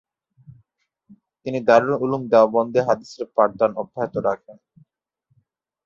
[1.45, 4.57] তিনি দারুল উলুম দেওবন্দে হাদিসের পাঠদান অব্যাহত রাখেন।